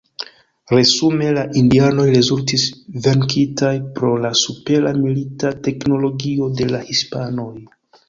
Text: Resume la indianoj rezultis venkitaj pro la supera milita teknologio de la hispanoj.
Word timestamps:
Resume 0.69 1.27
la 1.37 1.43
indianoj 1.61 2.05
rezultis 2.15 2.65
venkitaj 3.09 3.75
pro 4.01 4.11
la 4.27 4.35
supera 4.43 4.97
milita 5.05 5.55
teknologio 5.71 6.53
de 6.61 6.73
la 6.75 6.85
hispanoj. 6.93 7.51